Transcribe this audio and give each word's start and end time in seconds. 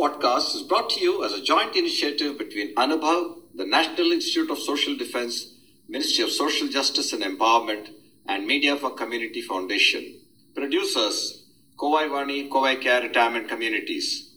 broadcast 0.00 0.54
is 0.54 0.62
brought 0.62 0.88
to 0.88 0.98
you 0.98 1.22
as 1.26 1.34
a 1.34 1.42
joint 1.42 1.76
initiative 1.76 2.38
between 2.38 2.74
Anubhav, 2.74 3.34
the 3.54 3.66
National 3.66 4.12
Institute 4.12 4.50
of 4.50 4.58
Social 4.58 4.96
Defense, 4.96 5.52
Ministry 5.90 6.24
of 6.24 6.30
Social 6.30 6.68
Justice 6.68 7.12
and 7.12 7.22
Empowerment, 7.22 7.90
and 8.26 8.46
Media 8.46 8.78
for 8.78 8.92
Community 8.94 9.42
Foundation. 9.42 10.14
Producers, 10.54 11.44
Kovai 11.78 12.08
Vani, 12.08 12.48
Kovai 12.48 12.80
Care 12.80 13.02
Retirement 13.02 13.46
Communities. 13.46 14.30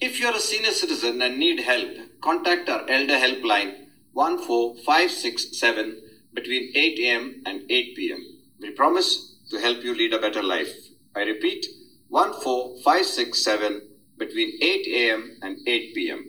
If 0.00 0.20
you 0.20 0.28
are 0.28 0.36
a 0.36 0.38
senior 0.38 0.70
citizen 0.70 1.20
and 1.22 1.38
need 1.38 1.58
help, 1.58 1.90
contact 2.20 2.68
our 2.68 2.88
Elder 2.88 3.14
Helpline 3.14 3.74
14567 4.14 6.00
between 6.34 6.70
8 6.76 6.98
a.m. 7.00 7.42
and 7.46 7.62
8 7.68 7.96
p.m. 7.96 8.24
We 8.60 8.70
promise 8.70 9.34
to 9.50 9.58
help 9.58 9.82
you 9.82 9.92
lead 9.92 10.14
a 10.14 10.20
better 10.20 10.40
life. 10.42 10.72
I 11.16 11.22
repeat 11.22 11.66
14567 12.10 13.88
between 14.18 14.50
8 14.62 14.86
a.m. 14.94 15.22
and 15.42 15.56
8 15.68 15.94
p.m. 15.94 16.20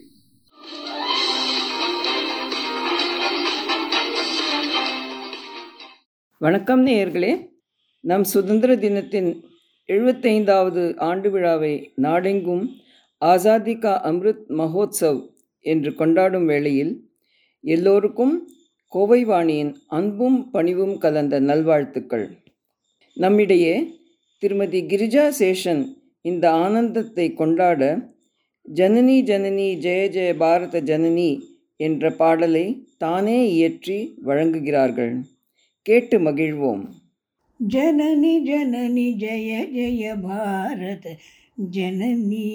வணக்கம் 6.40 6.82
நேயர்களே 6.86 7.30
நம் 8.04 8.24
சுதந்திர 8.24 8.72
தினத்தின் 8.76 9.30
எழுபத்தைந்தாவது 9.88 10.82
ஆண்டு 11.06 11.28
விழாவை 11.30 11.72
நாடெங்கும் 11.96 12.64
ஆசாதி 13.22 13.74
கா 13.78 13.94
அம்ருத் 14.02 14.44
மகோத்சவ் 14.52 15.20
என்று 15.64 15.92
கொண்டாடும் 15.94 16.46
வேளையில் 16.46 16.92
எல்லோருக்கும் 17.64 18.34
கோவை 18.92 19.20
வாணியின் 19.24 19.72
அன்பும் 19.90 20.38
பணிவும் 20.50 20.96
கலந்த 20.98 21.40
நல்வாழ்த்துக்கள் 21.40 22.26
நம்மிடையே 23.16 23.74
திருமதி 24.42 24.80
கிரிஜா 24.86 25.26
சேஷன் 25.38 25.82
இந்த 26.23 26.45
ஆனந்தத்தை 26.59 27.27
கொண்டாட 27.33 27.81
ஜனனி 28.65 29.17
ஜனனி 29.23 29.67
ஜெய 29.79 30.01
ஜெய 30.09 30.31
பாரத 30.35 30.81
ஜனனி 30.83 31.29
என்ற 31.79 32.09
பாடலை 32.19 32.65
தானே 32.97 33.37
இயற்றி 33.51 33.99
வழங்குகிறார்கள் 34.25 35.13
கேட்டு 35.85 36.17
மகிழ்வோம் 36.19 36.81
जननि 37.59 38.33
जननि 38.41 39.05
जय 39.13 39.65
जय 39.73 40.13
भारत 40.17 41.05
जननी 41.67 42.45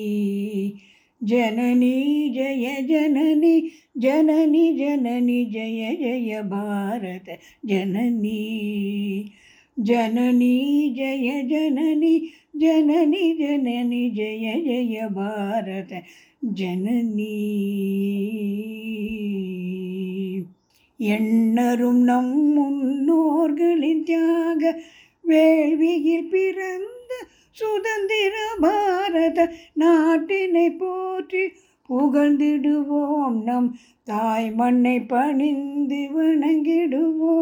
जननी 1.20 1.90
जय 2.30 2.64
जननी 2.82 3.52
जननी 3.96 4.64
जननी 4.78 5.44
जय 5.46 5.96
जय 5.96 6.40
भारत 6.44 7.26
जननी 7.66 8.40
ஜனனி 9.87 10.55
ஜய 10.97 11.27
ஜனனி 11.51 12.13
ஜனனி 12.61 13.23
ஜனனி 13.41 14.01
ஜய 14.17 14.45
ஜய 14.65 15.07
பாரத 15.17 15.91
ஜனனி 16.59 17.35
எண்ணரும் 20.99 22.01
நம் 22.09 22.33
முன்னோர்களின் 22.55 24.03
தியாக 24.03 24.73
வேள்வியில் 25.23 26.29
பிறந்த 26.31 27.11
சுதந்திர 27.57 28.35
பாரத 28.65 29.47
நாட்டினை 29.75 30.67
போற்றி 30.77 31.43
புகழ்ந்திடுவோம் 31.89 33.37
நம் 33.43 33.69
தாய் 34.03 34.51
மண்ணை 34.51 34.97
பணிந்து 35.13 36.01
வணங்கிடுவோம். 36.15 37.38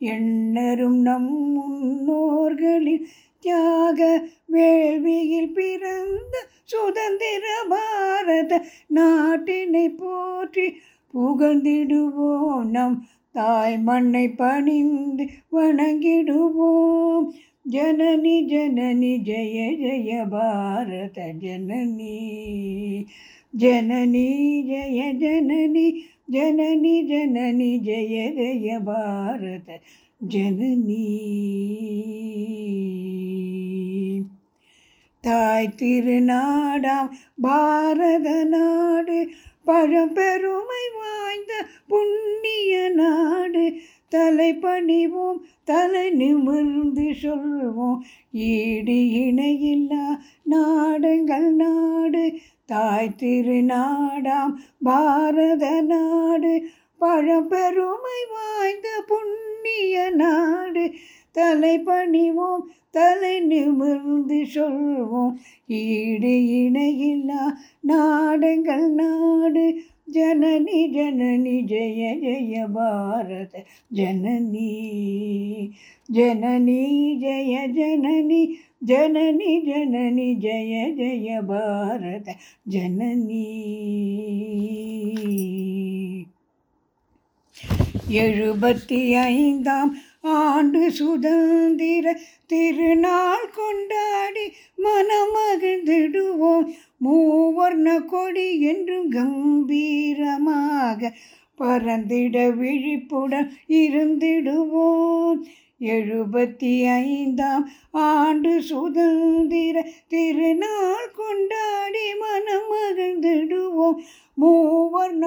எண்ணரும் 0.00 1.00
நம் 1.00 1.52
முன்னோர்களின் 1.52 3.06
தியாக 3.40 4.28
வேள்வியில் 4.52 5.52
பிறந்த 5.52 6.46
சுதந்திர 6.64 7.64
பாரத 7.68 8.64
நாட்டினை 8.94 9.88
போற்றி 9.88 10.74
புகழ்ந்திடுவோம். 11.14 12.64
நம் 12.64 13.06
தாய் 13.30 13.78
மண்ணை 13.78 14.28
பணிந்து 14.28 15.26
வணங்கிடுவோம். 15.52 17.24
ஜனனி 17.70 18.44
ஜனனி 18.44 19.18
ஜெய 19.18 19.76
ஜெய 19.82 20.30
பாரத 20.30 21.32
ஜனனி. 21.40 22.16
ஜனனி 23.58 24.28
ஜெய 24.68 25.12
ஜனனி 25.12 26.04
ஜனனி 26.32 27.02
ஜனனி 27.02 27.78
ஜெய 27.78 28.32
ஜெய 28.32 28.80
பாரத 28.84 29.80
ஜனனி. 30.28 31.06
தாய் 35.20 35.74
திருநாடாம் 35.76 37.10
பாரத 37.40 38.44
நாடு 38.44 39.28
பழம்பெருமை 39.66 40.84
வாய்ந்த 40.98 41.66
புண்ணிய 41.88 42.88
நாடு. 42.88 43.72
தலை 44.08 44.54
பணிவோம் 44.54 45.40
தலை 45.64 46.10
நிமிர்ந்து 46.10 47.14
சொல்வோம் 47.22 47.98
ஈடு 48.32 48.92
இணையில்லா 48.92 50.18
நாடுங்கள் 50.50 51.50
நாடு. 51.52 52.38
தாய் 52.68 53.14
திருநாடாம் 53.18 54.54
பாரத 54.82 55.80
நாடு 55.80 56.62
பழம்பெருமை 57.00 58.18
வாய்ந்த 58.30 58.88
புண்ணிய 59.06 60.10
நாடு. 60.10 60.90
தலை 61.32 61.78
பணிவோம் 61.78 62.64
தலை 62.90 63.40
நிமிர்ந்து 63.40 64.46
சொல்வோம் 64.54 65.32
ஈடு 65.66 66.34
இணையில்லா 66.58 67.44
நாடுங்கள் 67.88 68.88
நாடு. 68.90 69.66
ஜனனி 70.08 70.78
ஜனனி 70.94 71.54
ஜெய 71.70 72.02
ஜெய 72.22 72.64
பாரத 72.74 73.62
ஜனனி 73.90 74.70
ஜனனி 76.08 76.80
ஜெய 77.22 77.54
ஜனனி 77.76 78.40
ஜனனி 78.82 79.52
ஜனனி 79.68 80.28
ஜெய 80.44 80.74
ஜெய 80.98 81.40
பாரத 81.42 82.36
ஜனனி 82.66 83.44
எழுபத்தி 88.18 89.00
ஐந்தாம் 89.24 89.90
ஆண்டு 90.28 90.90
சுதந்திர 90.90 92.18
திருநாள் 92.46 93.50
கொண்டாடி 93.54 94.52
மனமகிழ்ந்திடுவோம். 94.78 96.74
மூவர்ண 97.04 98.04
கொடி 98.04 98.60
என்றும் 98.60 99.10
கம்பீரமாக 99.10 101.12
பறந்திட 101.58 102.50
விழிப்புடன் 102.50 103.52
இருந்திடுவோம். 103.68 105.40
எழுபத்தி 105.80 106.90
ஐந்தாம் 106.90 107.70
ஆண்டு 107.90 108.62
சுதந்திர 108.62 109.86
திருநாள் 110.08 111.10
கொண்டாடி 111.16 112.20
மனமகிழ்ந்திடுவோம். 112.20 113.96
மூ 114.40 114.77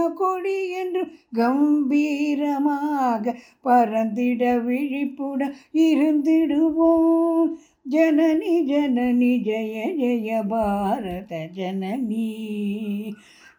கொடி 0.09 0.69
என்று 0.69 1.03
கம்பீரமாக 1.33 3.35
பறந்திட 3.63 4.63
விழிப்புடன் 4.63 5.53
இருந்திடுவோம். 5.73 7.51
ஜனனி 7.89 8.61
ஜனனி 8.61 9.37
ஜய 9.37 9.95
ஜய 9.99 10.43
பாரத 10.47 11.49
ஜனனி. 11.55 13.13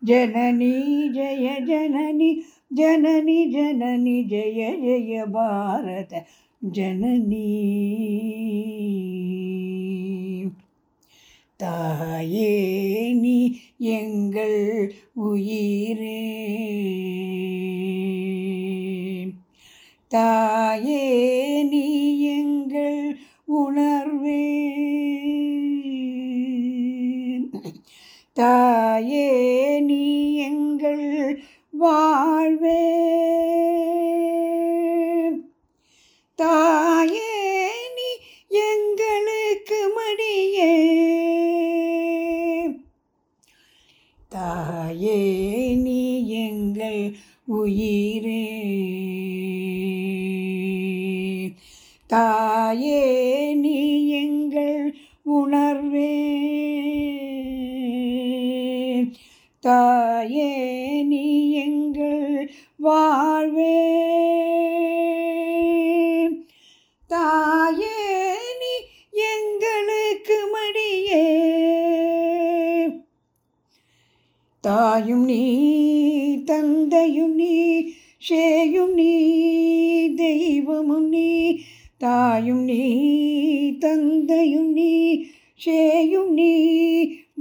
ஜனனி 0.07 1.09
ஜய 1.09 1.61
ஜனனி 1.67 2.43
ஜனனி 2.75 3.55
ஜனனி 3.55 4.23
ஜய 4.23 4.79
ஜய 4.83 5.27
பாரத 5.33 6.27
ஜனனி. 6.73 7.51
தாயே 11.57 13.13
நீ 13.13 13.32
எங்கள் 13.79 14.95
உயிரே. 15.15 16.51
தாயே 20.09 21.63
நீ 21.63 22.19
எங்கள் 22.21 23.19
உணர்வே. 23.45 24.71
தாயே 28.33 29.81
நீ 29.81 30.35
எங்கள் 30.35 31.43
வாழ்வே. 31.71 33.01
தாயே 45.03 45.75
நீ 45.75 46.29
எங்கள் 46.29 47.17
உயிரே. 47.45 48.73
தாயே 52.07 53.55
நீ 53.55 54.09
எங்கள் 54.09 54.95
உணர்வே. 55.23 56.39
தாயே 59.61 61.03
நீ 61.03 61.53
எங்கள் 61.53 62.51
வாழ்வே. 62.77 64.32
தாயும் 74.63 75.25
நீ 75.25 75.43
தந்தையும் 76.45 77.35
நீ 77.35 77.81
ஷேயும் 78.29 78.95
நீ 78.95 79.13
தெய்வமும் 80.15 81.09
நீ 81.09 81.59
தாயும் 81.99 82.65
நீ 82.65 82.83
தந்தையும் 83.79 84.73
நீ 84.73 85.25
ஷேயும் 85.67 86.31
நீ 86.31 86.53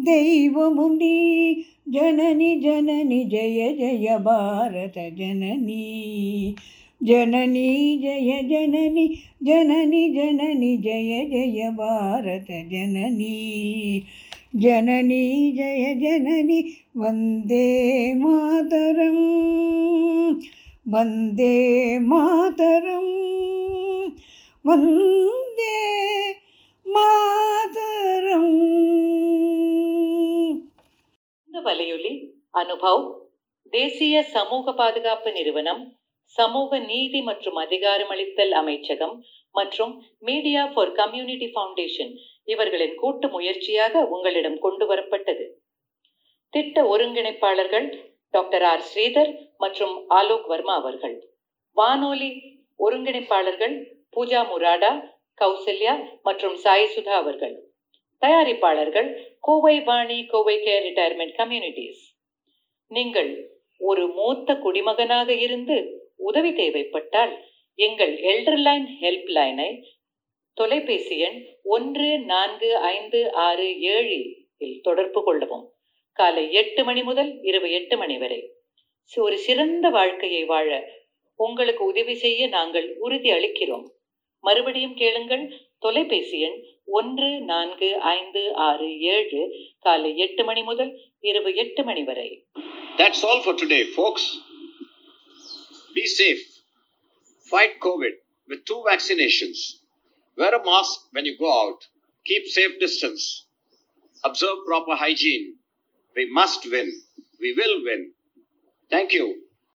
தெய்வமும் 0.04 0.96
நீ 0.96 1.16
ஜனனி 1.92 2.58
ஜனனி 2.60 3.18
ஜய 3.28 3.60
ஜய 3.80 4.22
பாரத 4.24 5.12
ஜனனி. 5.18 5.86
ஜனனி 7.06 7.68
ஜய 8.04 8.42
ஜனனி 8.42 9.06
ஜனனி 9.44 10.02
ஜனனி 10.12 10.78
ஜய 10.78 11.12
ஜய 11.30 11.72
பாரத 11.76 12.64
ஜனனி. 12.72 14.04
ஜனனி 14.54 15.26
ஜய 15.56 15.84
ஜனனி 15.96 16.58
வந்தே 16.96 17.68
மாதரம் 18.16 19.28
வந்தே 20.86 21.56
மாதரம் 22.06 23.14
வந்தே 24.66 25.78
மாதரம் 26.86 28.52
இந்த 31.50 31.62
வலையொலி 31.62 32.14
அனுபவ் 32.54 33.06
தேசிய 33.74 34.24
சமூக 34.34 34.74
பாதுகாப்பு 34.74 35.32
நிறுவனம் 35.32 35.82
சமூக 36.36 36.80
நீதி 36.84 37.22
மற்றும் 37.22 37.58
அதிகாரமளித்தல் 37.58 38.54
அமைச்சகம் 38.54 39.16
மற்றும் 39.56 39.96
மீடியா 40.24 40.62
ஃபார் 40.74 40.94
கம்யூனிட்டி 40.94 41.48
ஃபவுண்டேஷன் 41.48 42.14
இவர்களின் 42.44 42.96
கூட்டு 42.96 43.28
முயற்சியாக 43.28 44.04
உங்களிடம் 44.06 44.60
கொண்டு 44.60 44.96
வரப்பட்டது. 44.96 45.46
திட்ட 46.50 46.98
ஒருங்கிணைப்பாளர்கள் 46.98 47.88
டாக்டர் 48.30 48.64
ஆர். 48.64 48.84
ஸ்ரீதர் 48.94 49.32
மற்றும் 49.58 50.08
ஆலோக் 50.08 50.48
வர்மா 50.48 50.76
அவர்கள். 50.76 51.16
வானொலி 51.78 52.32
ஒருங்கிணைப்பாளர்கள் 52.80 53.76
பூஜா 54.16 54.42
முராடா 54.52 54.92
கௌசல்யா 55.42 55.94
மற்றும் 56.24 56.56
சாய் 56.56 56.92
சுதா 56.96 57.14
அவர்கள். 57.24 57.56
தயாரிப்பாளர்கள் 58.22 59.10
Kovai 59.40 59.82
Vani 59.82 60.26
Kovai 60.26 60.56
care 60.58 60.84
retirement 60.88 61.38
communities. 61.38 62.02
நீங்கள் 62.92 63.32
ஒரு 63.78 64.08
மூத்த 64.08 64.56
குடிமகனாக 64.56 65.34
இருந்து 65.34 65.78
உதவி 66.16 66.54
தேவைப்பட்டால் 66.54 67.34
எங்கள் 67.80 68.14
எல்டர்லைன் 68.32 68.88
ஹெல்ப் 69.02 69.30
லைனை 69.38 69.70
தொலைபேசி 70.58 71.16
எண் 71.18 71.38
ஒன்று 71.66 72.08
நான்கு 72.26 72.70
ஐந்து 72.90 73.20
ஆறு 73.46 73.68
ஏழு 73.92 74.18
இல் 74.58 74.82
தொடர்பு 74.82 75.22
கொள்ளவும் 75.24 75.66
காலை 76.20 76.44
எட்டு 76.52 76.82
மணி 76.84 77.04
முதல் 77.04 77.32
இரவு 77.42 77.68
எட்டு 77.72 77.96
மணி 77.98 78.18
வரை 78.18 78.40
ஒரு 79.14 79.38
சிறந்த 79.38 79.86
வாழ்க்கையை 79.90 80.44
வாழ 80.46 80.70
உங்களுக்கு 81.40 81.84
உதவி 81.86 82.16
செய்ய 82.16 82.48
நாங்கள் 82.48 82.88
உறுதி 83.00 83.30
அளிக்கிறோம் 83.32 83.86
மறுபடியும் 84.44 84.96
கேளுங்கள் 84.96 85.46
தொலைபேசி 85.80 86.40
எண் 86.40 86.60
ஒன்று 86.92 87.32
நான்கு 87.44 87.90
ஐந்து 88.12 88.44
ஆறு 88.68 88.88
ஏழு 89.14 89.42
காலை 89.80 90.12
எட்டு 90.18 90.44
மணி 90.44 90.64
முதல் 90.64 90.94
இரவு 91.22 91.54
எட்டு 91.56 91.84
மணி 91.84 92.04
வரை 92.04 92.30
That's 92.98 93.22
all 93.24 93.40
for 93.42 93.54
today, 93.56 93.84
folks. 93.90 94.24
Be 95.96 96.06
safe. 96.14 96.44
Fight 97.48 97.76
COVID 97.80 98.16
with 98.50 98.64
two 98.66 98.82
vaccinations. 98.84 99.60
Wear 100.38 100.56
a 100.56 100.64
mask 100.66 101.00
when 101.12 101.26
you 101.26 101.38
go 101.38 101.70
out. 101.70 101.80
Keep 102.26 102.48
safe 102.48 102.80
distance. 102.80 103.46
Observe 104.24 104.58
proper 104.66 104.96
hygiene. 104.96 105.56
We 106.16 106.32
must 106.32 106.70
win. 106.70 106.92
We 107.40 107.54
will 107.54 107.84
win. 107.84 108.14
Thank 108.90 109.14
you. 109.14 109.44